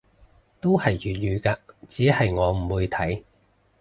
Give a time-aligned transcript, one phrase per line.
[0.59, 1.57] 都係粵語嘅，
[1.87, 3.21] 只係我唔會睇